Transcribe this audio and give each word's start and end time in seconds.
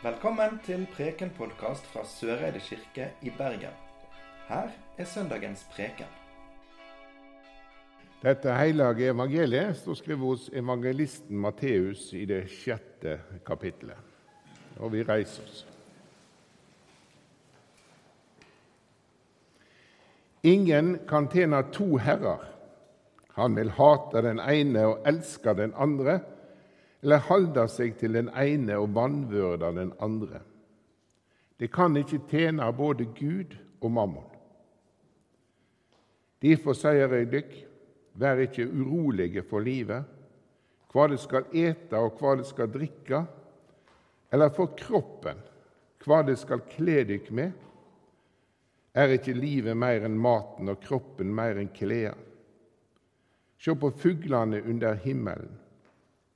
Velkommen 0.00 0.54
til 0.64 0.86
Preken-podkast 0.94 1.84
fra 1.92 2.00
Søreide 2.08 2.60
kirke 2.64 3.10
i 3.20 3.28
Bergen. 3.36 3.74
Her 4.48 4.70
er 4.96 5.04
søndagens 5.04 5.66
preken. 5.74 6.08
Dette 8.22 8.54
hellige 8.56 9.10
evangeliet 9.12 9.76
står 9.76 9.98
skrevet 10.00 10.24
hos 10.24 10.46
evangelisten 10.56 11.36
Matteus 11.36 12.14
i 12.16 12.24
det 12.24 12.46
sjette 12.48 13.18
kapittelet. 13.44 14.00
Og 14.80 14.94
vi 14.96 15.04
reiser 15.04 15.44
oss. 15.44 15.66
Ingen 20.42 20.94
kan 21.12 21.28
tjene 21.28 21.60
to 21.76 21.98
herrer. 22.00 22.48
Han 23.36 23.52
vil 23.52 23.76
hate 23.76 24.24
den 24.24 24.40
ene 24.40 24.88
og 24.94 25.04
elske 25.04 25.52
den 25.60 25.76
andre, 25.76 26.22
eller 27.02 27.24
holde 27.30 27.64
seg 27.72 27.96
til 28.00 28.16
den 28.18 28.28
ene 28.36 28.76
og 28.80 28.94
vanvørde 28.94 29.72
den 29.76 29.92
andre. 30.00 30.42
Det 31.60 31.70
kan 31.72 31.96
ikke 31.96 32.22
tjene 32.30 32.72
både 32.72 33.04
Gud 33.16 33.56
og 33.80 33.92
mammon. 33.92 34.28
Derfor 36.40 36.72
sier 36.76 37.12
jeg 37.12 37.28
dykk, 37.32 37.52
vær 38.20 38.40
ikke 38.40 38.68
urolige 38.68 39.42
for 39.44 39.64
livet, 39.64 40.04
hva 40.90 41.06
det 41.12 41.20
skal 41.22 41.48
ete 41.52 42.00
og 42.00 42.16
hva 42.18 42.34
det 42.40 42.46
skal 42.48 42.72
drikke, 42.72 43.20
eller 44.32 44.52
for 44.54 44.72
kroppen, 44.78 45.38
hva 46.04 46.22
det 46.24 46.38
skal 46.40 46.64
kle 46.70 47.04
dykk 47.08 47.28
med. 47.36 47.52
Er 48.96 49.12
ikke 49.14 49.36
livet 49.36 49.76
mer 49.78 50.02
enn 50.06 50.18
maten 50.18 50.72
og 50.72 50.80
kroppen 50.82 51.30
mer 51.34 51.60
enn 51.60 51.70
klærne? 51.76 52.26
Se 53.60 53.74
på 53.76 53.90
fuglene 53.92 54.62
under 54.64 54.96
himmelen. 55.04 55.59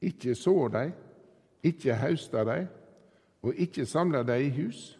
Ikke 0.05 0.35
sår 0.37 0.69
de, 0.75 0.85
ikke 1.65 1.97
hauster 1.97 2.45
de, 2.45 2.59
og 3.45 3.55
ikke 3.61 3.87
samler 3.87 4.25
de 4.25 4.37
i 4.47 4.51
hus, 4.51 4.99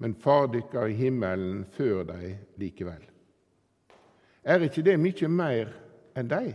men 0.00 0.14
far 0.14 0.46
dykker 0.52 0.86
i 0.86 0.96
himmelen 0.96 1.64
før 1.76 2.02
de 2.08 2.34
likevel. 2.60 3.04
Er 4.44 4.64
ikke 4.64 4.84
det 4.84 4.96
mye 5.00 5.28
mer 5.28 5.72
enn 6.16 6.30
de? 6.30 6.54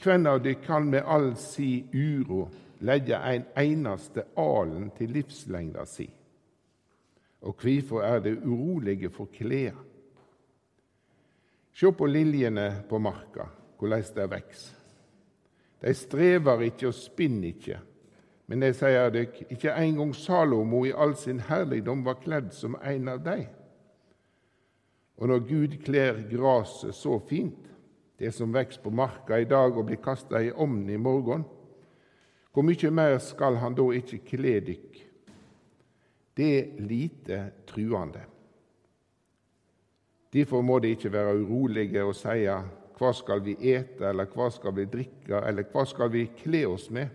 Hvem 0.00 0.26
av 0.30 0.40
dykk 0.44 0.62
kan 0.64 0.86
med 0.88 1.04
all 1.04 1.34
si 1.36 1.82
uro 1.92 2.46
legge 2.86 3.18
en 3.18 3.44
eneste 3.58 4.24
alen 4.38 4.88
til 4.96 5.12
livslengda 5.12 5.84
si? 5.84 6.06
Og 7.40 7.56
hvorfor 7.60 8.04
er 8.06 8.20
det 8.24 8.38
urolige 8.44 9.10
for 9.10 9.28
klær? 9.32 9.76
Se 11.74 11.92
på 11.92 12.06
liljene 12.06 12.84
på 12.88 12.98
marka, 12.98 13.48
hvordan 13.78 14.04
de 14.16 14.28
vokser. 14.30 14.79
De 15.80 15.94
strever 15.94 16.66
ikke 16.66 16.90
og 16.90 16.94
spinner 16.94 17.54
ikke, 17.54 17.78
men 18.50 18.66
jeg 18.66 18.76
sier 18.80 19.12
dere, 19.14 19.46
ikke 19.48 19.72
engang 19.78 20.12
Salomo 20.16 20.82
i 20.84 20.92
all 20.92 21.14
sin 21.16 21.40
herligdom 21.46 22.02
var 22.04 22.18
kledd 22.20 22.50
som 22.52 22.76
en 22.82 23.08
av 23.08 23.22
dem. 23.24 23.46
Og 25.20 25.28
når 25.28 25.44
Gud 25.46 25.76
kler 25.84 26.22
gresset 26.30 26.96
så 26.96 27.18
fint, 27.28 27.68
det 28.18 28.34
som 28.36 28.52
vokser 28.52 28.82
på 28.82 28.92
marka 28.92 29.38
i 29.40 29.48
dag 29.48 29.76
og 29.76 29.86
blir 29.88 30.00
kasta 30.02 30.42
i 30.42 30.52
ovnen 30.52 30.90
i 30.90 30.98
morgen, 31.00 31.44
hvor 32.52 32.66
mye 32.66 32.90
mer 32.90 33.18
skal 33.22 33.56
han 33.62 33.76
da 33.78 33.86
ikke 33.94 34.24
kle 34.32 34.56
dykk? 34.66 34.98
Det 36.36 36.50
er 36.58 36.82
lite 36.82 37.38
truende. 37.68 38.24
Derfor 40.32 40.62
må 40.62 40.78
de 40.78 40.92
ikke 40.94 41.12
være 41.12 41.38
urolige 41.42 42.04
og 42.04 42.14
si 42.14 42.44
hva 43.00 43.14
skal 43.16 43.40
vi 43.40 43.54
ete, 43.72 44.04
eller 44.04 44.28
hva 44.28 44.50
skal 44.52 44.74
vi 44.76 44.84
drikke, 44.84 45.40
eller 45.40 45.64
hva 45.72 45.86
skal 45.88 46.10
vi 46.12 46.26
kle 46.36 46.66
oss 46.68 46.90
med? 46.92 47.08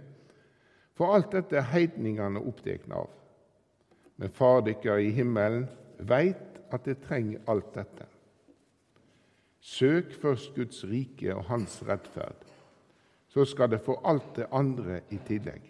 For 0.98 1.14
alt 1.14 1.36
dette 1.36 1.60
er 1.60 1.70
heidningene 1.70 2.42
opptatt 2.42 2.88
av. 2.90 3.12
Men 4.18 4.32
Far 4.34 4.64
dykkar 4.66 5.04
i 5.04 5.12
himmelen 5.14 5.68
veit 6.00 6.58
at 6.74 6.88
det 6.88 7.04
trenger 7.04 7.44
alt 7.52 7.74
dette. 7.76 8.08
Søk 9.66 10.14
først 10.22 10.56
Guds 10.56 10.84
rike 10.88 11.36
og 11.36 11.46
Hans 11.50 11.82
rettferd, 11.86 12.42
så 13.30 13.46
skal 13.46 13.70
det 13.74 13.84
få 13.84 14.00
alt 14.06 14.36
det 14.38 14.48
andre 14.52 15.02
i 15.12 15.20
tillegg. 15.28 15.62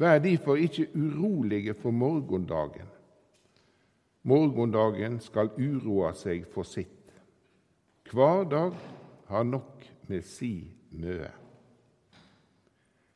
Vær 0.00 0.18
derfor 0.18 0.56
ikke 0.56 0.88
urolige 0.94 1.74
for 1.74 1.90
morgendagen. 1.90 2.88
Morgendagen 4.22 5.20
skal 5.20 5.52
uroa 5.58 6.14
seg 6.16 6.46
for 6.50 6.66
sitt. 6.66 7.01
Hver 8.12 8.44
dag 8.44 8.74
har 9.26 9.42
nok 9.42 9.84
med 10.08 10.20
si 10.28 10.68
møe. 11.00 11.30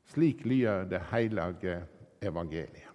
Slik 0.09 0.39
lyder 0.49 0.87
det 0.89 1.01
hellige 1.11 1.83
evangeliet. 2.25 2.87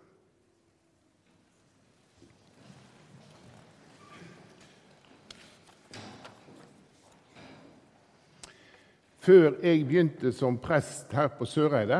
Før 9.21 9.51
jeg 9.61 9.85
begynte 9.85 10.31
som 10.33 10.57
prest 10.57 11.13
her 11.13 11.29
på 11.37 11.45
Søreide, 11.45 11.99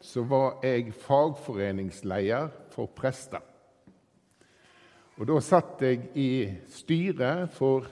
så 0.00 0.20
var 0.20 0.58
jeg 0.62 0.92
fagforeningsleder 0.92 2.52
for 2.74 2.92
prester. 2.92 3.40
Og 5.16 5.26
Da 5.28 5.40
satt 5.40 5.80
jeg 5.80 6.10
i 6.14 6.28
styret 6.68 7.48
for 7.56 7.88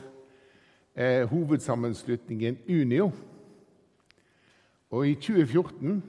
eh, 0.98 1.28
hovedsammenslutningen 1.31 2.59
Unio. 2.69 3.10
Og 4.91 5.09
I 5.09 5.14
2014 5.14 6.03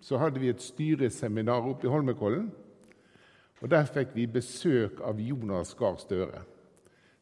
så 0.00 0.18
hadde 0.18 0.40
vi 0.40 0.52
et 0.52 0.62
styreseminar 0.62 1.66
oppe 1.66 1.86
i 1.86 1.90
Holmenkollen. 1.90 2.50
og 3.60 3.70
Der 3.70 3.84
fikk 3.84 4.14
vi 4.14 4.26
besøk 4.26 5.00
av 5.00 5.20
Jonas 5.20 5.74
Gahr 5.74 5.96
Støre, 5.98 6.42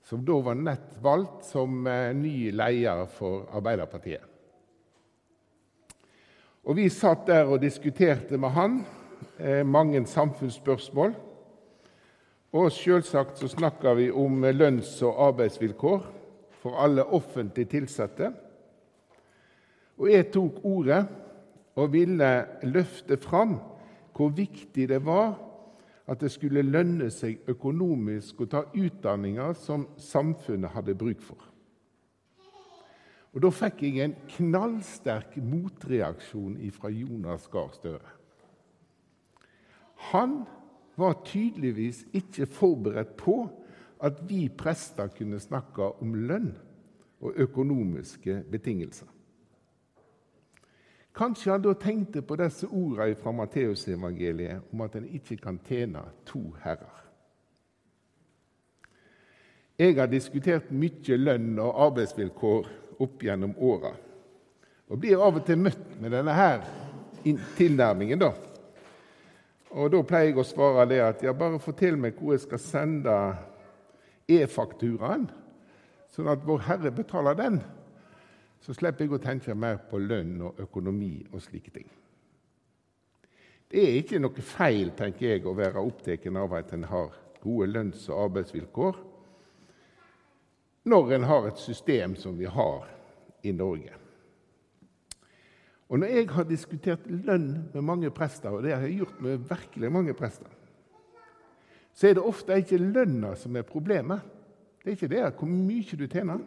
som 0.03 0.25
da 0.27 0.33
var 0.43 0.55
nett 0.55 0.99
valgt 1.03 1.47
som 1.49 1.87
eh, 1.87 2.13
ny 2.13 2.51
leder 2.51 3.07
for 3.07 3.49
Arbeiderpartiet. 3.53 4.21
Og 6.65 6.77
Vi 6.77 6.89
satt 6.89 7.27
der 7.27 7.45
og 7.45 7.61
diskuterte 7.61 8.39
med 8.39 8.51
han 8.51 8.85
eh, 9.39 9.67
mange 9.67 10.07
samfunnsspørsmål. 10.07 11.15
Og 12.53 12.73
selvsagt 12.73 13.39
så 13.39 13.49
snakka 13.49 13.95
vi 13.95 14.11
om 14.11 14.45
lønns- 14.45 15.03
og 15.03 15.29
arbeidsvilkår 15.29 16.14
for 16.65 16.81
alle 16.81 17.05
offentlig 17.13 17.69
tilsatte. 17.69 18.31
Og 20.01 20.09
jeg 20.09 20.31
tok 20.33 20.63
ordet 20.65 21.03
og 21.77 21.93
ville 21.93 22.31
løfte 22.65 23.19
fram 23.21 23.59
hvor 24.15 24.31
viktig 24.33 24.89
det 24.89 25.03
var 25.05 25.35
at 26.09 26.21
det 26.21 26.31
skulle 26.33 26.65
lønne 26.65 27.11
seg 27.13 27.45
økonomisk 27.51 28.45
å 28.45 28.49
ta 28.51 28.63
utdanninger 28.73 29.57
som 29.59 29.87
samfunnet 30.01 30.73
hadde 30.73 30.97
bruk 30.97 31.23
for. 31.25 31.51
Og 33.35 33.43
Da 33.43 33.51
fikk 33.51 33.83
jeg 33.83 33.99
en 33.99 34.17
knallsterk 34.31 35.37
motreaksjon 35.43 36.55
fra 36.77 36.89
Jonas 36.89 37.49
Gahr 37.51 37.73
Støre. 37.75 38.13
Han 40.13 40.45
var 40.97 41.19
tydeligvis 41.27 42.05
ikke 42.15 42.47
forberedt 42.47 43.17
på 43.19 43.49
at 44.05 44.21
vi 44.29 44.49
prester 44.49 45.09
kunne 45.17 45.41
snakke 45.41 45.87
om 46.03 46.15
lønn 46.29 46.53
og 47.25 47.39
økonomiske 47.41 48.43
betingelser. 48.51 49.09
Kanskje 51.15 51.53
han 51.53 51.63
da 51.63 51.73
tenkte 51.79 52.25
på 52.27 52.37
disse 52.37 52.67
ordene 52.67 53.15
fra 53.17 53.33
Matteusevangeliet 53.33 54.73
om 54.73 54.83
at 54.85 54.97
en 54.99 55.07
ikke 55.07 55.39
kan 55.41 55.61
tjene 55.69 56.03
to 56.27 56.43
herrer. 56.65 57.01
Jeg 59.79 59.97
har 59.99 60.11
diskutert 60.11 60.71
mye 60.71 61.17
lønn 61.19 61.59
og 61.59 61.79
arbeidsvilkår 61.87 62.69
opp 63.03 63.23
gjennom 63.23 63.55
åra, 63.59 63.95
og 64.91 65.01
blir 65.01 65.23
av 65.23 65.41
og 65.41 65.47
til 65.47 65.59
møtt 65.59 65.97
med 66.03 66.13
denne 66.15 66.35
her 66.35 66.67
tilnærmingen. 67.57 68.19
da. 68.19 68.33
Og 69.71 69.91
Da 69.91 70.03
pleier 70.03 70.31
jeg 70.31 70.39
å 70.39 70.47
svare 70.47 70.87
det 70.87 71.01
at 71.03 71.23
ja, 71.23 71.33
bare 71.33 71.59
fortell 71.59 71.97
meg 71.97 72.15
hvor 72.19 72.35
jeg 72.35 72.45
skal 72.45 72.59
sende 72.59 73.17
e-fakturaen, 74.31 75.29
sånn 76.13 76.31
at 76.33 76.45
Vår 76.47 76.63
Herre 76.69 76.93
betaler 76.95 77.37
den. 77.39 77.59
Så 78.65 78.73
slipper 78.77 79.05
jeg 79.05 79.13
å 79.13 79.21
tenke 79.21 79.55
mer 79.55 79.83
på 79.91 80.01
lønn 80.01 80.39
og 80.47 80.61
økonomi 80.65 81.19
og 81.33 81.43
slike 81.45 81.73
ting. 81.75 81.89
Det 83.69 83.83
er 83.83 83.99
ikke 83.99 84.21
noe 84.23 84.45
feil 84.45 84.93
tenker 84.97 85.35
jeg, 85.35 85.45
å 85.45 85.57
være 85.57 85.83
opptatt 85.83 86.27
av 86.31 86.55
at 86.57 86.73
en 86.77 86.87
har 86.89 87.13
gode 87.43 87.69
lønns- 87.73 88.09
og 88.09 88.29
arbeidsvilkår 88.29 89.03
når 90.85 91.13
en 91.17 91.27
har 91.29 91.47
et 91.49 91.61
system 91.61 92.17
som 92.17 92.37
vi 92.39 92.45
har 92.45 92.89
i 93.43 93.53
Norge. 93.53 93.93
Og 95.89 95.99
Når 95.99 96.07
jeg 96.07 96.29
har 96.31 96.45
diskutert 96.49 97.07
lønn 97.07 97.69
med 97.73 97.83
mange 97.83 98.11
prester, 98.11 98.51
og 98.51 98.63
det 98.65 98.73
har 98.75 98.83
jeg 98.83 98.99
gjort 98.99 99.21
med 99.23 99.49
virkelig 99.49 99.93
mange 99.93 100.15
prester, 100.17 100.49
så 101.95 102.09
er 102.09 102.17
det 102.19 102.27
ofte 102.27 102.57
ikke 102.59 102.81
lønna 102.83 103.35
som 103.39 103.57
er 103.57 103.67
problemet. 103.67 104.23
Det 104.83 104.91
er 104.91 104.97
ikke 104.99 105.13
det 105.13 105.25
hvor 105.39 105.51
mye 105.51 105.99
du 105.99 106.07
tjener. 106.11 106.41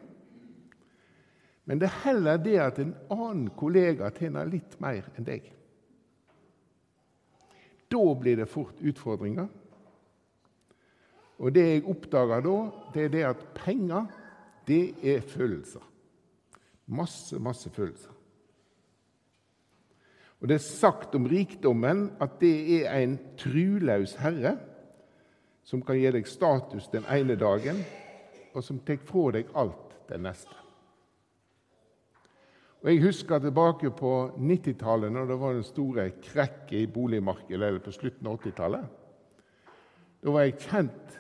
Men 1.68 1.80
det 1.80 1.88
er 1.88 2.02
heller 2.06 2.40
det 2.40 2.58
at 2.64 2.80
en 2.80 2.94
annen 3.12 3.48
kollega 3.60 4.12
tjener 4.16 4.48
litt 4.48 4.78
mer 4.84 5.08
enn 5.16 5.28
deg. 5.28 5.48
Da 7.88 8.04
blir 8.20 8.40
det 8.40 8.50
fort 8.52 8.80
utfordringer. 8.84 9.48
Og 11.38 11.54
det 11.54 11.66
jeg 11.68 11.88
oppdager 11.88 12.44
da, 12.44 12.56
det 12.94 13.04
er 13.04 13.12
det 13.14 13.26
at 13.30 13.44
penger, 13.56 14.08
det 14.68 14.96
er 15.04 15.24
følelser. 15.24 15.84
Masse, 16.88 17.40
masse 17.40 17.70
følelser. 17.70 18.14
Og 20.40 20.48
Det 20.48 20.56
er 20.56 20.64
sagt 20.64 21.16
om 21.18 21.26
rikdommen 21.26 22.12
at 22.22 22.40
det 22.40 22.86
er 22.86 23.00
en 23.02 23.18
truløs 23.40 24.14
herre 24.22 24.58
som 25.68 25.82
kan 25.84 26.00
gi 26.00 26.08
deg 26.16 26.30
status 26.30 26.88
den 26.94 27.04
ene 27.12 27.36
dagen, 27.40 27.82
og 28.56 28.64
som 28.64 28.80
tar 28.88 29.02
fra 29.04 29.34
deg 29.36 29.52
alt 29.60 29.98
den 30.08 30.24
neste. 30.24 30.56
Og 32.82 32.92
Jeg 32.94 33.02
husker 33.04 33.40
tilbake 33.44 33.90
på 33.92 34.12
90-tallet, 34.38 35.12
når 35.12 35.26
det 35.28 35.40
var 35.42 35.54
den 35.58 35.66
store 35.66 36.12
krekket 36.24 36.78
i 36.78 36.88
boligmarkedet, 36.88 37.68
eller 37.68 37.84
på 37.84 37.92
slutten 37.92 38.30
av 38.30 38.38
80-tallet. 38.38 38.86
Da 40.24 40.32
var 40.32 40.46
jeg 40.46 40.60
kjent 40.62 41.18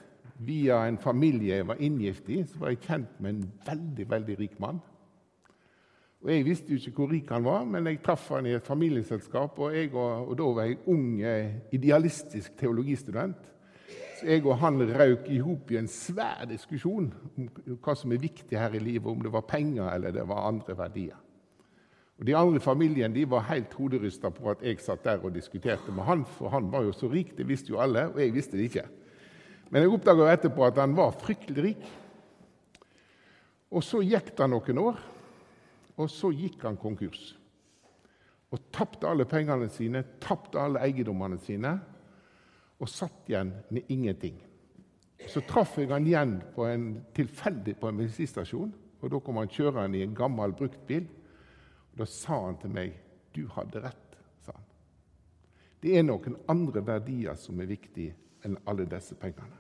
via 0.47 0.83
en 0.85 0.99
familie 1.01 1.57
jeg 1.57 1.67
var 1.67 1.81
inngift 1.83 2.29
i, 2.29 2.44
så 2.45 2.61
var 2.61 2.71
jeg 2.71 2.85
kjent 2.85 3.19
med 3.19 3.33
en 3.33 3.51
veldig, 3.65 4.07
veldig 4.09 4.39
rik 4.39 4.55
mann. 4.63 4.79
Og 6.21 6.31
Jeg 6.31 6.45
visste 6.45 6.71
jo 6.71 6.79
ikke 6.79 7.01
hvor 7.01 7.11
rik 7.11 7.29
han 7.29 7.44
var, 7.44 7.65
men 7.65 7.88
jeg 7.88 7.99
traff 8.05 8.29
han 8.31 8.45
i 8.45 8.55
et 8.55 8.65
familieselskap. 8.65 9.59
Og, 9.59 9.75
og, 9.94 10.29
og 10.29 10.33
da 10.38 10.47
var 10.55 10.69
jeg 10.69 10.79
ung, 10.88 11.21
eh, 11.21 11.59
idealistisk 11.71 12.55
teologistudent. 12.57 13.56
Jeg 14.25 14.45
og 14.45 14.57
han 14.61 14.81
røk 14.81 15.27
i 15.29 15.37
hop 15.43 15.71
i 15.71 15.77
en 15.77 15.89
svær 15.91 16.45
diskusjon 16.49 17.11
om 17.37 17.47
hva 17.83 17.95
som 17.97 18.11
er 18.13 18.21
viktig 18.21 18.57
her 18.57 18.73
i 18.73 18.81
livet, 18.81 19.07
om 19.11 19.21
det 19.21 19.31
var 19.33 19.45
penger 19.49 19.91
eller 19.93 20.15
det 20.15 20.25
var 20.27 20.47
andre 20.47 20.77
verdier. 20.77 21.17
Og 22.17 22.25
De 22.25 22.33
andre 22.35 22.57
i 22.57 22.63
familien 22.63 23.13
de 23.13 23.27
var 23.29 23.45
helt 23.51 23.73
hoderysta 23.77 24.31
på 24.33 24.49
at 24.49 24.63
jeg 24.65 24.81
satt 24.81 25.03
der 25.05 25.21
og 25.21 25.35
diskuterte 25.35 25.93
med 25.93 26.07
han, 26.07 26.25
for 26.25 26.49
han 26.49 26.71
var 26.71 26.87
jo 26.87 26.95
så 26.95 27.09
rik, 27.11 27.35
det 27.37 27.45
visste 27.47 27.69
jo 27.75 27.81
alle, 27.83 28.07
og 28.09 28.21
jeg 28.21 28.33
visste 28.33 28.57
det 28.57 28.71
ikke. 28.71 28.87
Men 29.69 29.83
jeg 29.83 29.93
oppdaga 29.93 30.31
etterpå 30.33 30.65
at 30.65 30.79
han 30.81 30.95
var 30.97 31.13
fryktelig 31.19 31.63
rik. 31.63 31.83
Og 33.69 33.83
så 33.83 33.99
gikk 34.01 34.31
det 34.37 34.47
noen 34.49 34.81
år. 34.81 35.01
Og 35.97 36.09
så 36.13 36.29
gikk 36.31 36.61
han 36.63 36.77
konkurs. 36.79 37.33
Og 38.53 38.69
tapte 38.71 39.09
alle 39.09 39.25
pengene 39.27 39.67
sine, 39.73 40.03
tapte 40.23 40.61
alle 40.61 40.81
eiendommene 40.85 41.39
sine, 41.43 41.73
og 42.79 42.89
satt 42.89 43.29
igjen 43.29 43.53
med 43.74 43.89
ingenting. 43.91 44.38
Så 45.27 45.41
traff 45.41 45.77
jeg 45.79 45.89
han 45.89 46.06
igjen 46.06 46.35
på 46.56 46.68
en 46.69 46.89
tilfeldig 47.15 47.77
på 47.79 47.89
en 47.89 48.03
bensinstasjon. 48.03 48.74
og 49.01 49.12
Da 49.12 49.19
kom 49.19 49.38
han 49.41 49.50
kjørende 49.50 49.97
i 49.97 50.03
en 50.06 50.15
gammel 50.15 50.53
bruktbil. 50.53 51.07
Og 51.91 51.97
Da 51.97 52.06
sa 52.06 52.45
han 52.45 52.57
til 52.57 52.69
meg 52.69 52.94
'Du 53.33 53.47
hadde 53.47 53.81
rett', 53.81 54.18
sa 54.39 54.51
han. 54.51 54.63
Det 55.81 55.97
er 55.97 56.03
noen 56.03 56.38
andre 56.47 56.85
verdier 56.85 57.35
som 57.35 57.59
er 57.59 57.65
viktige 57.65 58.15
enn 58.45 58.57
alle 58.68 58.85
disse 58.85 59.15
pengene. 59.15 59.57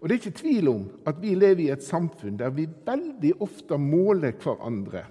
Og 0.00 0.08
Det 0.08 0.14
er 0.14 0.20
ikke 0.20 0.38
tvil 0.38 0.68
om 0.68 0.90
at 1.06 1.22
vi 1.22 1.34
lever 1.34 1.60
i 1.60 1.70
et 1.70 1.82
samfunn 1.82 2.36
der 2.36 2.50
vi 2.50 2.66
veldig 2.86 3.40
ofte 3.40 3.78
måler 3.78 4.32
hverandre, 4.32 5.06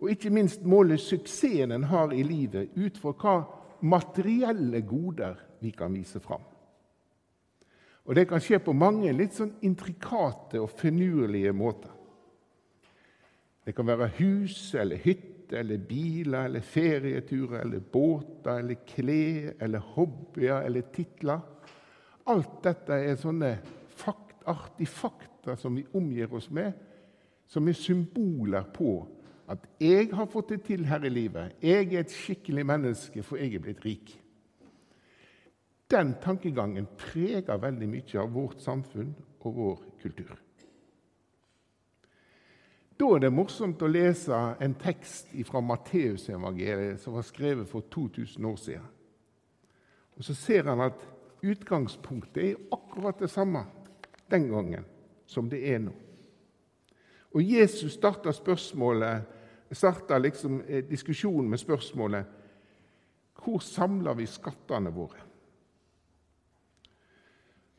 og 0.00 0.10
ikke 0.10 0.30
minst 0.30 0.64
måler 0.64 0.96
suksessen 0.96 1.72
en 1.72 1.84
har 1.84 2.12
i 2.12 2.22
livet, 2.22 2.68
ut 2.76 2.98
fra 2.98 3.12
hva 3.12 3.44
materielle 3.80 4.80
goder 4.80 5.36
vi 5.60 5.70
kan 5.70 5.94
vise 5.94 6.20
fram. 6.20 6.42
Og 8.08 8.14
Det 8.14 8.24
kan 8.28 8.40
skje 8.40 8.58
på 8.64 8.72
mange 8.72 9.12
litt 9.12 9.36
sånn 9.36 9.58
intrikate 9.68 10.62
og 10.62 10.70
finurlige 10.72 11.52
måter. 11.52 11.92
Det 13.64 13.74
kan 13.76 13.86
være 13.86 14.08
hus 14.16 14.72
eller 14.74 14.96
hytte 14.96 15.58
eller 15.60 15.76
biler 15.76 16.48
eller 16.48 16.64
ferieturer 16.64 17.60
eller 17.60 17.84
båter 17.84 18.62
eller 18.62 18.80
klær 18.88 19.58
eller 19.60 19.84
hobbyer 19.96 20.64
eller 20.64 20.88
titler. 20.92 21.42
Alt 22.28 22.62
dette 22.64 22.96
er 22.96 23.20
sånne 23.20 23.52
artifakter 24.48 25.56
som 25.60 25.76
vi 25.76 25.84
omgir 25.92 26.32
oss 26.34 26.48
med, 26.50 26.72
som 27.48 27.68
er 27.68 27.76
symboler 27.76 28.64
på 28.72 29.02
at 29.48 29.58
'jeg 29.80 30.10
har 30.12 30.26
fått 30.26 30.48
det 30.48 30.62
til 30.62 30.84
her 30.84 31.04
i 31.04 31.08
livet', 31.08 31.52
'jeg 31.62 31.94
er 31.94 32.00
et 32.00 32.10
skikkelig 32.10 32.66
menneske, 32.66 33.22
for 33.22 33.36
jeg 33.36 33.54
er 33.54 33.58
blitt 33.58 33.84
rik'. 33.84 34.18
Den 35.90 36.14
tankegangen 36.22 36.86
preger 36.98 37.56
veldig 37.56 37.88
mye 37.88 38.20
av 38.20 38.34
vårt 38.34 38.62
samfunn 38.62 39.14
og 39.40 39.56
vår 39.56 39.82
kultur. 40.02 40.36
Da 43.00 43.04
er 43.14 43.18
det 43.18 43.32
morsomt 43.32 43.82
å 43.82 43.86
lese 43.86 44.34
en 44.60 44.74
tekst 44.74 45.28
fra 45.46 45.60
Matteusevangeliet 45.60 47.00
som 47.00 47.14
var 47.14 47.22
skrevet 47.22 47.68
for 47.68 47.80
2000 47.80 48.44
år 48.44 48.56
siden. 48.56 48.88
Og 50.16 50.24
Så 50.24 50.34
ser 50.34 50.62
han 50.62 50.80
at 50.80 51.08
utgangspunktet 51.42 52.44
er 52.44 52.54
akkurat 52.72 53.18
det 53.20 53.30
samme 53.30 53.64
den 54.30 54.48
gangen 54.48 54.84
som 55.26 55.48
det 55.48 55.62
er 55.74 55.78
nå. 55.78 55.92
Og 57.34 57.42
Jesus 57.44 57.92
starta 57.92 58.32
spørsmålet, 58.32 59.22
starta 59.76 60.18
liksom 60.18 60.60
eh, 60.66 60.84
diskusjonen 60.84 61.50
med 61.50 61.60
spørsmålet 61.60 62.36
hvor 63.38 63.62
samler 63.62 64.16
vi 64.18 64.26
skattene 64.26 64.90
våre? 64.92 65.22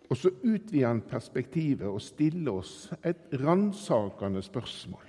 Og 0.09 0.17
så 0.17 0.31
utvider 0.41 0.87
han 0.87 1.01
perspektivet 1.05 1.87
og 1.87 2.01
stiller 2.01 2.61
oss 2.61 2.89
et 3.05 3.29
ransakende 3.37 4.41
spørsmål. 4.41 5.03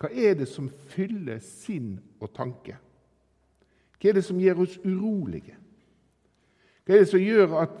Hva 0.00 0.10
er 0.10 0.34
det 0.40 0.48
som 0.50 0.70
fyller 0.90 1.38
sinn 1.44 1.94
og 2.18 2.32
tanke? 2.34 2.78
Hva 4.00 4.10
er 4.10 4.18
det 4.18 4.24
som 4.26 4.40
gjør 4.40 4.64
oss 4.64 4.74
urolige? 4.82 5.54
Hva 6.84 6.96
er 6.96 7.04
det 7.04 7.10
som 7.12 7.22
gjør 7.22 7.54
at 7.62 7.76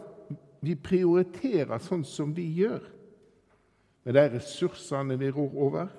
vi 0.64 0.76
prioriterer 0.80 1.82
sånn 1.82 2.04
som 2.08 2.30
vi 2.36 2.46
gjør, 2.60 2.84
med 4.04 4.16
de 4.16 4.24
ressursene 4.36 5.16
vi 5.20 5.32
rår 5.32 5.58
over, 5.66 5.90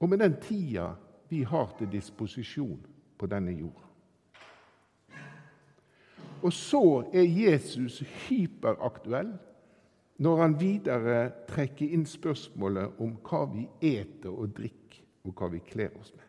og 0.00 0.08
med 0.08 0.20
den 0.20 0.36
tida 0.40 0.92
vi 1.28 1.42
har 1.42 1.72
til 1.78 1.90
disposisjon 1.92 2.78
på 3.18 3.28
denne 3.30 3.54
jorda. 3.56 3.86
Og 6.42 6.52
så 6.52 6.82
er 7.12 7.24
Jesus 7.24 8.02
hyperaktuell 8.28 9.32
når 10.22 10.40
han 10.40 10.54
videre 10.60 11.16
trekker 11.48 11.92
inn 11.92 12.06
spørsmålet 12.08 13.00
om 13.02 13.16
hva 13.26 13.42
vi 13.50 13.66
eter 13.84 14.32
og 14.32 14.54
drikker, 14.56 15.02
og 15.26 15.34
hva 15.36 15.50
vi 15.52 15.60
kler 15.66 15.92
oss 15.98 16.12
med. 16.14 16.22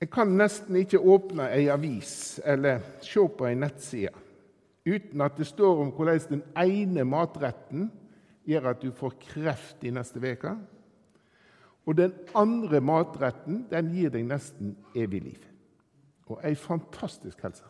Jeg 0.00 0.10
kan 0.12 0.34
nesten 0.36 0.76
ikke 0.76 1.00
åpne 1.00 1.48
ei 1.56 1.70
avis 1.72 2.36
eller 2.44 2.84
se 3.00 3.22
på 3.24 3.46
ei 3.48 3.56
nettside 3.56 4.12
uten 4.86 5.22
at 5.24 5.38
det 5.38 5.48
står 5.48 5.80
om 5.82 5.92
hvordan 5.96 6.20
den 6.28 6.42
ene 6.60 7.06
matretten 7.08 7.88
gjør 8.46 8.70
at 8.70 8.82
du 8.84 8.92
får 8.94 9.16
kreft 9.24 9.84
i 9.84 9.90
neste 9.90 10.20
uke. 10.22 10.52
Og 11.86 11.96
den 11.96 12.12
andre 12.34 12.80
matretten 12.82 13.62
den 13.70 13.92
gir 13.94 14.10
deg 14.10 14.26
nesten 14.26 14.74
evig 14.98 15.22
liv. 15.22 15.42
Og 16.26 16.40
ei 16.44 16.56
fantastisk 16.58 17.44
helse. 17.46 17.66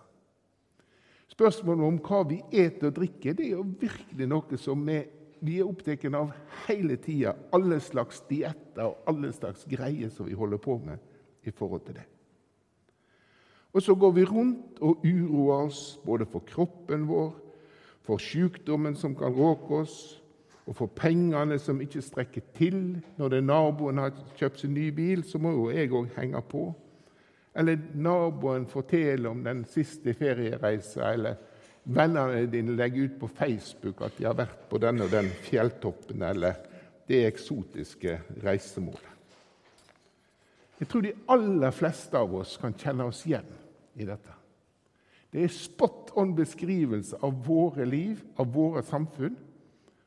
Spørsmålet 1.28 1.84
om 1.84 1.98
hva 2.00 2.22
vi 2.28 2.40
eter 2.54 2.88
og 2.88 2.96
drikker, 2.96 3.36
det 3.36 3.50
er 3.50 3.58
jo 3.58 3.66
virkelig 3.80 4.28
noe 4.30 4.58
som 4.60 4.84
vi, 4.88 5.02
vi 5.44 5.58
er 5.60 5.68
opptatt 5.68 6.06
av 6.16 6.32
hele 6.64 6.96
tida. 7.02 7.34
Alle 7.52 7.76
slags 7.84 8.22
dietter 8.30 8.86
og 8.88 9.10
alle 9.10 9.32
slags 9.36 9.66
greier 9.68 10.12
som 10.12 10.30
vi 10.30 10.38
holder 10.38 10.62
på 10.62 10.78
med 10.80 11.02
i 11.44 11.52
forhold 11.52 11.84
til 11.84 11.98
det. 11.98 12.06
Og 13.76 13.82
så 13.84 13.92
går 13.94 14.14
vi 14.16 14.24
rundt 14.24 14.78
og 14.80 15.04
uroer 15.04 15.66
oss 15.66 15.98
både 16.06 16.24
for 16.30 16.46
kroppen 16.48 17.04
vår, 17.10 17.34
for 18.06 18.22
sykdommen 18.22 18.96
som 18.96 19.12
kan 19.18 19.34
råke 19.36 19.82
oss, 19.82 20.22
og 20.66 20.74
for 20.74 20.90
pengene 20.90 21.58
som 21.62 21.80
ikke 21.82 22.02
strekker 22.02 22.46
til. 22.56 22.98
Når 23.16 23.36
det 23.36 23.44
naboen 23.46 24.02
har 24.02 24.14
kjøpt 24.38 24.64
seg 24.64 24.72
ny 24.74 24.88
bil, 24.94 25.22
så 25.24 25.38
må 25.38 25.54
jo 25.54 25.68
jeg 25.70 25.92
òg 25.94 26.10
henge 26.16 26.42
på. 26.50 26.68
Eller 27.56 27.78
naboen 27.94 28.66
forteller 28.68 29.30
om 29.30 29.44
den 29.44 29.62
siste 29.70 30.12
feriereisa, 30.18 31.12
eller 31.14 31.38
vennene 31.86 32.48
dine 32.50 32.74
legger 32.76 33.06
ut 33.06 33.20
på 33.20 33.30
Facebook 33.38 34.02
at 34.04 34.18
de 34.18 34.26
har 34.26 34.36
vært 34.36 34.66
på 34.68 34.80
den 34.82 35.04
og 35.06 35.12
den 35.14 35.30
fjelltoppen, 35.46 36.26
eller 36.26 36.58
det 37.06 37.22
eksotiske 37.28 38.18
reisemålet. 38.42 39.12
Jeg 40.76 40.90
tror 40.90 41.06
de 41.06 41.14
aller 41.32 41.72
fleste 41.72 42.18
av 42.18 42.34
oss 42.36 42.58
kan 42.60 42.74
kjenne 42.76 43.06
oss 43.08 43.22
igjen 43.24 43.46
i 43.96 44.04
dette. 44.04 44.34
Det 45.32 45.44
er 45.46 45.52
spot 45.52 46.12
on 46.20 46.34
beskrivelse 46.36 47.16
av 47.24 47.38
våre 47.46 47.86
liv, 47.88 48.20
av 48.36 48.50
våre 48.52 48.82
samfunn. 48.84 49.38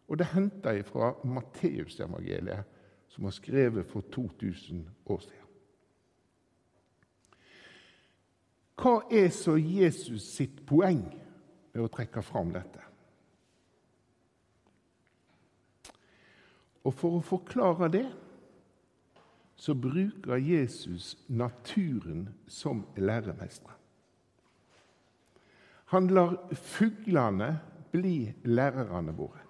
Og 0.09 0.17
det 0.17 0.31
henter 0.33 0.79
jeg 0.79 0.85
fra 0.89 1.13
Matteusevangeliet, 1.23 2.63
som 3.09 3.23
var 3.23 3.33
skrevet 3.33 3.85
for 3.85 4.01
2000 4.11 4.87
år 5.05 5.19
siden. 5.19 5.45
Hva 8.79 9.01
er 9.11 9.29
så 9.35 9.57
Jesus 9.59 10.23
sitt 10.37 10.61
poeng 10.65 11.01
med 11.73 11.83
å 11.83 11.91
trekke 11.91 12.23
fram 12.23 12.53
dette? 12.55 12.85
Og 16.87 16.95
For 16.95 17.19
å 17.19 17.25
forklare 17.25 17.89
det 17.91 18.05
så 19.59 19.75
bruker 19.75 20.39
Jesus 20.39 21.17
naturen 21.27 22.29
som 22.47 22.85
læremester. 22.95 23.75
Han 25.91 26.07
lar 26.07 26.37
fuglene 26.55 27.59
bli 27.91 28.31
lærerne 28.47 29.11
våre. 29.17 29.48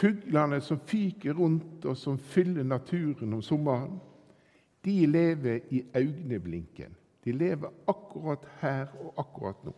Fuglene 0.00 0.60
som 0.64 0.80
fyker 0.88 1.36
rundt 1.36 1.84
og 1.84 1.96
som 1.96 2.16
fyller 2.18 2.64
naturen 2.64 3.34
om 3.36 3.42
sommeren, 3.44 3.98
de 4.84 5.06
lever 5.06 5.66
i 5.70 5.82
øyeblinken. 5.96 6.94
De 7.24 7.32
lever 7.32 7.68
akkurat 7.88 8.46
her 8.60 8.86
og 8.96 9.18
akkurat 9.20 9.64
nå. 9.64 9.74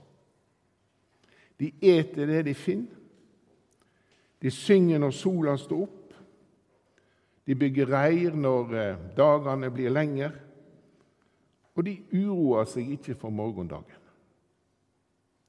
De 1.58 1.72
eter 1.82 2.26
det 2.26 2.44
de 2.46 2.54
finner. 2.54 3.00
De 4.42 4.50
synger 4.50 4.98
når 4.98 5.10
sola 5.10 5.56
står 5.58 5.82
opp. 5.82 6.14
De 7.46 7.54
bygger 7.58 7.90
reir 7.90 8.34
når 8.38 8.74
eh, 8.78 9.02
dagene 9.16 9.70
blir 9.74 9.90
lengre. 9.90 10.30
Og 11.74 11.86
de 11.86 11.96
uroer 12.12 12.66
seg 12.70 12.94
ikke 12.94 13.14
for 13.18 13.34
morgendagen. 13.34 14.01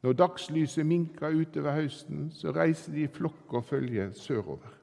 Når 0.03 0.17
dagslyset 0.19 0.85
minker 0.85 1.31
utover 1.31 1.77
høsten, 1.77 2.27
så 2.35 2.51
reiser 2.51 2.91
de 2.91 3.05
i 3.05 3.11
flokk 3.11 3.53
og 3.55 3.65
følge 3.65 4.11
sørover 4.19 4.79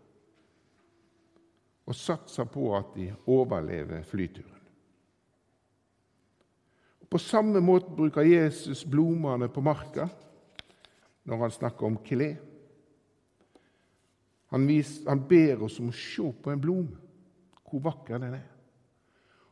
og 1.91 1.97
satser 1.99 2.47
på 2.47 2.69
at 2.77 2.93
de 2.95 3.09
overlever 3.27 4.05
flyturen. 4.07 4.57
På 7.11 7.19
samme 7.19 7.59
måte 7.61 7.91
bruker 7.97 8.23
Jesus 8.23 8.85
blomstene 8.87 9.49
på 9.51 9.65
marka 9.67 10.07
når 11.27 11.43
han 11.43 11.55
snakker 11.57 11.89
om 11.89 11.97
kle. 12.07 12.29
Han 14.55 15.25
ber 15.29 15.65
oss 15.67 15.81
om 15.83 15.91
å 15.91 15.97
se 15.97 16.29
på 16.31 16.53
en 16.53 16.63
blom, 16.63 16.87
hvor 17.67 17.83
vakker 17.83 18.23
den 18.23 18.39
er. 18.39 18.47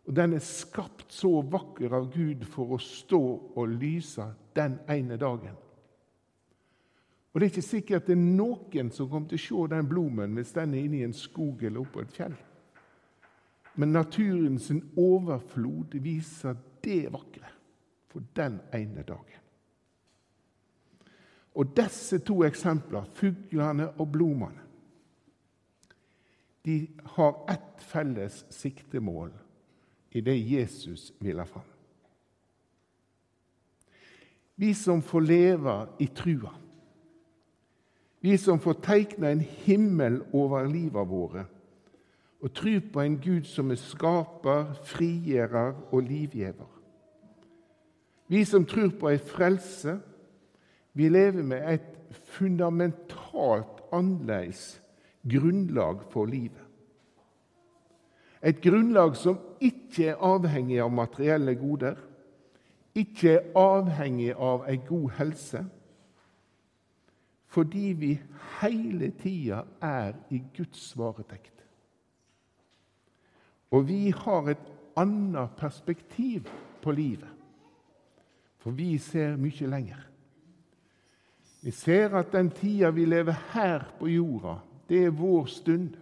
Og 0.09 0.17
Den 0.17 0.33
er 0.33 0.41
skapt 0.41 1.12
så 1.12 1.43
vakker 1.45 1.93
av 1.93 2.07
Gud 2.15 2.47
for 2.49 2.73
å 2.73 2.81
stå 2.81 3.21
og 3.61 3.73
lyse 3.77 4.25
den 4.57 4.79
ene 4.88 5.19
dagen. 5.21 5.57
Og 7.29 7.41
Det 7.41 7.45
er 7.45 7.50
ikke 7.53 7.62
sikkert 7.62 8.07
det 8.09 8.15
er 8.17 8.23
noen 8.23 8.88
som 8.91 9.11
kommer 9.11 9.29
til 9.29 9.37
å 9.37 9.43
se 9.45 9.75
den 9.75 9.88
blomen 9.88 10.33
hvis 10.35 10.55
den 10.57 10.73
er 10.73 10.87
inne 10.87 10.97
i 10.97 11.05
en 11.05 11.12
skog 11.12 11.61
eller 11.62 11.83
oppå 11.83 12.00
et 12.03 12.15
fjell. 12.17 12.37
Men 13.77 13.93
naturens 13.93 14.71
overflod 14.97 15.99
viser 16.03 16.57
det 16.83 17.12
vakre 17.12 17.53
for 18.09 18.25
den 18.35 18.57
ene 18.75 19.05
dagen. 19.07 19.45
Og 21.59 21.77
disse 21.77 22.19
to 22.25 22.41
eksempler, 22.47 23.05
fuglene 23.19 23.91
og 23.99 24.09
blomene, 24.15 24.65
de 26.65 26.81
har 27.15 27.45
ett 27.53 27.85
felles 27.91 28.41
siktemål 28.53 29.31
i 30.12 30.21
det 30.25 30.37
Jesus 30.37 31.12
vil 31.21 31.38
ha 31.38 31.45
fram. 31.45 31.67
Vi 34.59 34.73
som 34.75 35.03
får 35.03 35.21
leve 35.21 35.75
i 36.03 36.07
trua, 36.07 36.55
vi 38.21 38.35
som 38.37 38.59
får 38.59 38.81
teikne 38.83 39.31
en 39.31 39.45
himmel 39.65 40.23
over 40.35 40.67
livet 40.67 41.07
våre 41.09 41.45
og 42.38 42.53
tru 42.55 42.81
på 42.93 43.03
en 43.03 43.17
Gud 43.19 43.47
som 43.50 43.71
er 43.71 43.81
skaper, 43.83 44.75
frigjører 44.87 45.73
og 45.91 46.03
livgjever. 46.07 46.69
Vi 48.29 48.45
som 48.45 48.67
trur 48.69 48.93
på 49.00 49.11
ei 49.11 49.19
frelse, 49.19 49.97
vi 50.95 51.09
lever 51.09 51.43
med 51.43 51.65
et 51.73 52.19
fundamentalt 52.37 53.83
annerledes 53.95 54.81
grunnlag 55.27 56.05
for 56.12 56.31
livet. 56.31 56.68
Et 58.42 58.61
grunnlag 58.62 59.16
som 59.18 59.38
ikke 59.61 60.12
er 60.12 60.23
avhengig 60.23 60.78
av 60.83 60.92
materielle 60.95 61.54
goder, 61.59 61.97
ikke 62.99 63.35
er 63.35 63.49
avhengig 63.59 64.33
av 64.35 64.66
ei 64.71 64.78
god 64.87 65.11
helse, 65.18 65.64
fordi 67.49 67.92
vi 67.99 68.12
hele 68.61 69.11
tida 69.23 69.62
er 69.83 70.18
i 70.30 70.40
Guds 70.57 70.90
varetekt. 70.99 71.64
Og 73.71 73.88
vi 73.88 74.11
har 74.14 74.50
et 74.52 74.68
annet 74.99 75.57
perspektiv 75.59 76.49
på 76.83 76.92
livet, 76.92 77.30
for 78.59 78.75
vi 78.76 78.97
ser 79.02 79.37
mye 79.40 79.71
lenger. 79.71 80.00
Vi 81.62 81.71
ser 81.75 82.14
at 82.16 82.33
den 82.33 82.50
tida 82.54 82.90
vi 82.95 83.04
lever 83.04 83.37
her 83.52 83.88
på 83.99 84.09
jorda, 84.09 84.59
det 84.88 85.04
er 85.04 85.16
vår 85.16 85.47
stund. 85.52 85.97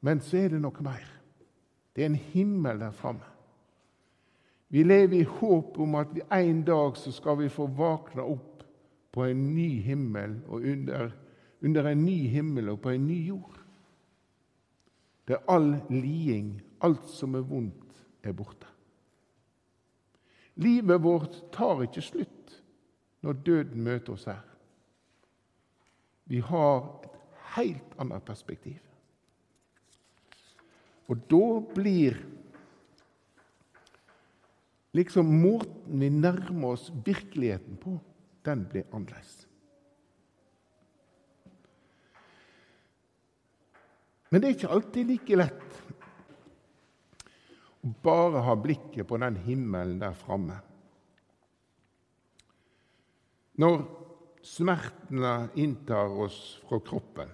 Men 0.00 0.20
så 0.24 0.36
er 0.36 0.54
det 0.54 0.60
noe 0.62 0.84
mer. 0.84 1.06
Det 1.96 2.04
er 2.04 2.10
en 2.10 2.22
himmel 2.32 2.80
der 2.80 2.94
framme. 2.96 3.26
Vi 4.70 4.84
lever 4.86 5.18
i 5.18 5.26
håp 5.26 5.78
om 5.82 5.96
at 5.98 6.12
vi 6.14 6.22
en 6.32 6.62
dag 6.64 6.96
så 6.96 7.12
skal 7.12 7.40
vi 7.40 7.48
få 7.50 7.66
våkne 7.66 8.22
opp 8.22 8.62
på 9.10 9.24
en 9.26 9.48
ny 9.54 9.80
himmel 9.82 10.36
og 10.46 10.62
under, 10.62 11.10
under 11.62 11.88
en 11.90 12.04
ny 12.04 12.18
himmel 12.30 12.70
og 12.70 12.78
på 12.84 12.92
en 12.94 13.06
ny 13.06 13.18
jord. 13.26 13.58
Der 15.28 15.42
all 15.48 15.74
liding, 15.90 16.60
alt 16.80 17.08
som 17.10 17.34
er 17.34 17.42
vondt, 17.46 17.98
er 18.22 18.32
borte. 18.32 18.66
Livet 20.54 21.02
vårt 21.02 21.36
tar 21.52 21.82
ikke 21.82 22.04
slutt 22.04 22.54
når 23.24 23.42
døden 23.46 23.82
møter 23.82 24.12
oss 24.12 24.28
her. 24.28 24.44
Vi 26.30 26.38
har 26.46 26.78
et 27.04 27.18
helt 27.56 27.98
annet 27.98 28.22
perspektiv. 28.22 28.78
Og 31.10 31.18
da 31.30 31.46
blir 31.74 32.18
liksom 34.94 35.30
måten 35.42 36.02
vi 36.02 36.10
nærmer 36.14 36.76
oss 36.76 36.90
virkeligheten 37.04 37.78
på, 37.82 37.96
den 38.46 38.64
blir 38.70 38.86
annerledes. 38.94 39.46
Men 44.30 44.42
det 44.42 44.48
er 44.48 44.54
ikke 44.54 44.70
alltid 44.70 45.08
like 45.10 45.38
lett 45.40 45.78
å 47.80 47.90
bare 48.04 48.44
ha 48.46 48.54
blikket 48.60 49.08
på 49.08 49.18
den 49.18 49.40
himmelen 49.42 49.98
der 49.98 50.14
framme. 50.14 50.60
Når 53.58 53.82
smertene 54.46 55.50
inntar 55.58 56.14
oss 56.22 56.60
fra 56.68 56.78
kroppen, 56.84 57.32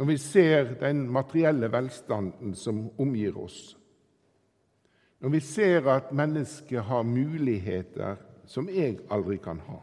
når 0.00 0.08
vi 0.08 0.16
ser 0.16 0.70
den 0.80 1.02
materielle 1.12 1.68
velstanden 1.68 2.54
som 2.56 2.86
omgir 2.96 3.34
oss, 3.36 3.76
når 5.20 5.32
vi 5.34 5.40
ser 5.44 5.84
at 5.92 6.14
mennesket 6.16 6.86
har 6.88 7.02
muligheter 7.04 8.16
som 8.48 8.70
jeg 8.72 9.02
aldri 9.12 9.36
kan 9.44 9.58
ha, 9.66 9.76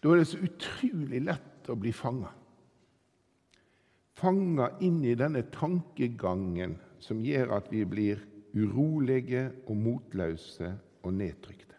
da 0.00 0.14
er 0.14 0.22
det 0.22 0.30
så 0.30 0.40
utrolig 0.40 1.20
lett 1.26 1.68
å 1.68 1.76
bli 1.76 1.92
fanga. 1.92 2.30
Fanga 4.16 4.70
inn 4.80 5.02
i 5.04 5.12
denne 5.20 5.42
tankegangen 5.52 6.78
som 7.04 7.20
gjør 7.20 7.52
at 7.58 7.68
vi 7.68 7.82
blir 7.84 8.22
urolige 8.56 9.50
og 9.66 9.76
motløse 9.76 10.72
og 11.04 11.12
nedtrykte. 11.18 11.76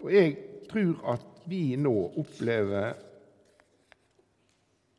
Og 0.00 0.16
jeg 0.16 0.32
tror 0.72 1.04
at 1.12 1.28
vi 1.48 1.76
nå 1.76 1.94
opplever 2.20 2.92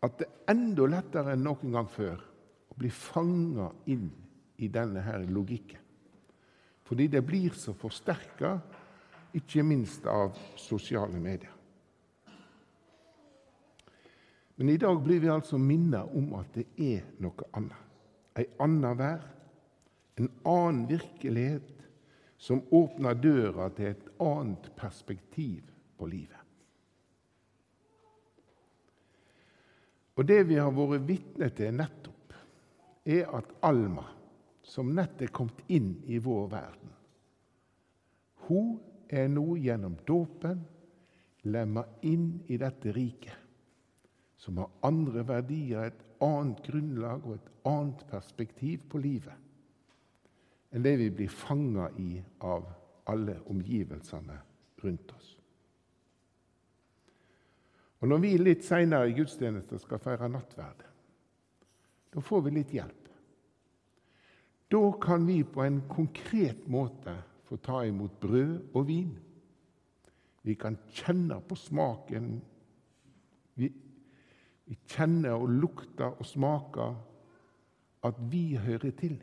at 0.03 0.19
det 0.19 0.27
er 0.27 0.51
enda 0.51 0.87
lettere 0.91 1.33
enn 1.33 1.45
noen 1.47 1.75
gang 1.77 1.89
før 1.89 2.19
å 2.73 2.77
bli 2.79 2.91
fanga 2.91 3.69
inn 3.91 4.09
i 4.59 4.69
denne 4.71 5.03
her 5.05 5.23
logikken. 5.31 5.79
Fordi 6.83 7.07
det 7.07 7.23
blir 7.25 7.55
så 7.55 7.73
forsterka, 7.77 8.57
ikke 9.33 9.63
minst 9.65 10.05
av 10.05 10.35
sosiale 10.59 11.19
medier. 11.19 11.53
Men 14.59 14.69
i 14.69 14.77
dag 14.77 14.99
blir 15.01 15.23
vi 15.23 15.31
altså 15.33 15.57
minnet 15.57 16.11
om 16.13 16.35
at 16.37 16.51
det 16.53 16.67
er 16.77 17.07
noe 17.23 17.47
annet. 17.57 17.79
Ei 18.37 18.45
anna 18.61 18.93
vær, 18.97 19.23
en 20.17 20.29
annen 20.45 20.85
virkelighet 20.89 21.71
som 22.37 22.61
åpner 22.73 23.17
døra 23.17 23.69
til 23.73 23.93
et 23.93 24.07
annet 24.21 24.69
perspektiv 24.77 25.72
på 26.03 26.09
livet. 26.11 26.39
Og 30.13 30.25
Det 30.27 30.43
vi 30.45 30.59
har 30.59 30.73
vært 30.75 31.07
vitne 31.07 31.47
til 31.55 31.71
nettopp, 31.73 32.33
er 33.05 33.31
at 33.37 33.55
Alma, 33.63 34.03
som 34.63 34.91
nett 34.95 35.21
er 35.23 35.31
kommet 35.33 35.63
inn 35.71 35.95
i 36.05 36.19
vår 36.23 36.49
verden, 36.51 36.91
hun 38.47 38.75
er 39.07 39.31
nå 39.31 39.55
gjennom 39.63 39.95
dåpen 40.07 40.61
lemma 41.47 41.85
inn 42.03 42.43
i 42.51 42.59
dette 42.59 42.91
riket, 42.95 43.39
som 44.37 44.59
har 44.59 44.71
andre 44.83 45.23
verdier, 45.27 45.87
et 45.87 46.23
annet 46.23 46.59
grunnlag 46.67 47.23
og 47.23 47.37
et 47.37 47.49
annet 47.67 48.03
perspektiv 48.11 48.83
på 48.91 48.99
livet 49.03 49.39
enn 50.73 50.81
det 50.81 50.95
vi 50.97 51.11
blir 51.13 51.29
fanga 51.29 51.85
i 52.01 52.15
av 52.41 52.65
alle 53.05 53.35
omgivelsene 53.51 54.39
rundt 54.81 55.11
oss. 55.13 55.32
Og 58.03 58.09
Når 58.11 58.19
vi 58.19 58.33
litt 58.35 58.65
seinere 58.67 59.07
i 59.07 59.15
gudstjenesten 59.15 59.79
skal 59.79 60.01
feire 60.03 60.27
nattverd, 60.27 60.81
da 62.11 62.21
får 62.21 62.41
vi 62.43 62.51
litt 62.57 62.73
hjelp. 62.75 63.07
Da 64.67 64.81
kan 64.99 65.23
vi 65.23 65.37
på 65.47 65.63
en 65.63 65.79
konkret 65.87 66.67
måte 66.67 67.13
få 67.47 67.61
ta 67.63 67.85
imot 67.87 68.19
brød 68.19 68.75
og 68.75 68.87
vin. 68.89 69.13
Vi 70.43 70.57
kan 70.59 70.75
kjenne 70.91 71.39
på 71.47 71.55
smaken. 71.55 72.29
Vi, 73.55 73.71
vi 74.67 74.77
kjenner 74.83 75.39
og 75.39 75.55
lukter 75.63 76.11
og 76.11 76.27
smaker 76.27 76.99
at 78.03 78.19
vi 78.27 78.57
hører 78.59 78.91
til 78.99 79.15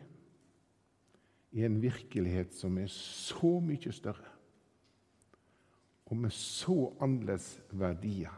i 1.52 1.66
en 1.66 1.80
virkelighet 1.82 2.54
som 2.56 2.78
er 2.80 2.88
så 2.94 3.58
mye 3.60 3.92
større, 3.92 4.30
og 6.06 6.16
med 6.16 6.32
så 6.32 6.94
annerledes 7.02 7.58
verdier, 7.76 8.32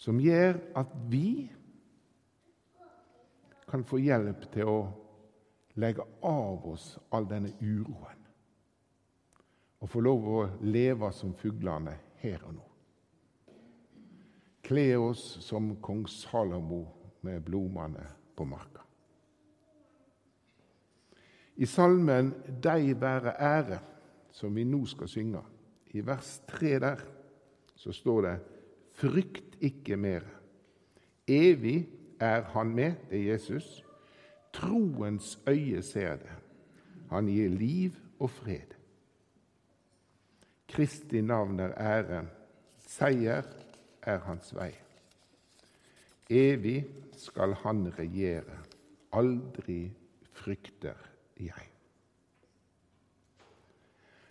som 0.00 0.20
gjør 0.20 0.56
at 0.80 0.92
vi 1.12 1.50
kan 3.68 3.84
få 3.84 4.00
hjelp 4.00 4.46
til 4.54 4.70
å 4.70 4.78
legge 5.80 6.06
av 6.26 6.64
oss 6.72 6.94
all 7.12 7.28
denne 7.28 7.52
uroen 7.60 8.20
og 9.80 9.88
få 9.88 10.02
lov 10.04 10.26
å 10.28 10.40
leve 10.68 11.08
som 11.16 11.32
fuglene 11.36 11.94
her 12.20 12.42
og 12.44 12.56
nå. 12.56 12.64
Kle 14.66 14.84
oss 15.00 15.22
som 15.44 15.70
kong 15.80 16.04
Salomo 16.08 16.82
med 17.24 17.40
blomstene 17.46 18.04
på 18.36 18.44
marka. 18.44 18.84
I 21.56 21.66
salmen 21.66 22.32
'Dei 22.60 22.94
være 23.00 23.32
ære', 23.36 23.80
som 24.32 24.54
vi 24.54 24.64
nå 24.64 24.84
skal 24.86 25.08
synge, 25.08 25.42
i 25.92 26.00
vers 26.00 26.40
3 26.46 26.78
der, 26.78 27.00
så 27.74 27.92
står 27.92 28.22
det 28.22 28.38
'Frykt 29.00 29.56
ikke 29.60 29.96
mer'. 29.96 30.28
Evig 31.28 31.88
er 32.20 32.42
Han 32.42 32.74
med, 32.74 32.94
det 33.10 33.18
er 33.20 33.32
Jesus. 33.32 33.86
Troens 34.52 35.38
øye 35.46 35.82
ser 35.82 36.16
det. 36.16 36.32
Han 37.10 37.26
gir 37.26 37.48
liv 37.48 37.90
og 38.18 38.30
fred. 38.30 38.74
Kristi 40.68 41.20
navn 41.20 41.60
er 41.60 41.72
ære, 41.80 42.26
seier 42.86 43.42
er 44.02 44.18
hans 44.18 44.52
vei. 44.54 44.74
Evig 46.30 46.84
skal 47.16 47.54
han 47.64 47.86
regjere, 47.98 48.60
aldri 49.12 49.92
frykter 50.32 50.94
jeg. 51.40 51.69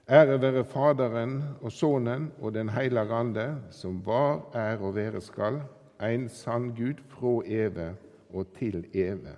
Ære 0.09 0.39
være 0.41 0.63
Faderen 0.65 1.43
og 1.61 1.71
Sønnen 1.71 2.31
og 2.41 2.53
Den 2.53 2.69
hellige 2.69 3.13
ande, 3.13 3.61
som 3.71 4.05
var, 4.05 4.39
er 4.57 4.79
og 4.81 4.95
være 4.95 5.21
skal, 5.21 5.61
en 6.01 6.29
sann 6.29 6.71
Gud 6.73 7.03
fra 7.09 7.33
evig 7.45 7.93
og 8.33 8.47
til 8.57 8.87
evig. 8.93 9.35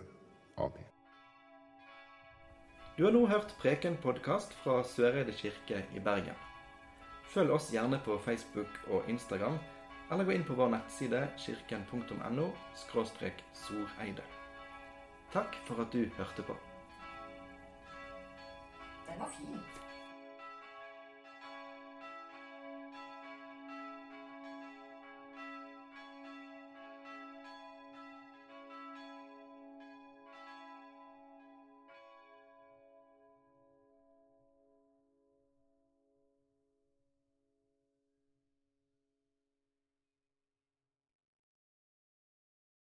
Amen. 0.57 0.87
Du 2.97 3.03
har 3.03 3.11
nå 3.11 3.25
hørt 3.25 3.51
Preken-podkast 3.59 4.55
fra 4.63 4.83
Søreide 4.83 5.35
kirke 5.35 5.83
i 5.95 5.99
Bergen. 5.99 6.39
Følg 7.33 7.51
oss 7.51 7.67
gjerne 7.73 7.99
på 8.05 8.17
Facebook 8.17 8.79
og 8.87 9.03
Instagram, 9.09 9.59
eller 10.11 10.23
gå 10.23 10.37
inn 10.37 10.47
på 10.47 10.55
vår 10.55 10.71
nettside 10.77 11.25
kirken.no 11.35 12.47
soreide. 13.53 14.23
Takk 15.35 15.59
for 15.67 15.83
at 15.83 15.91
du 15.91 16.07
hørte 16.15 16.47
på. 16.47 16.55
Den 19.11 19.19
var 19.19 19.31
fin. 19.35 19.59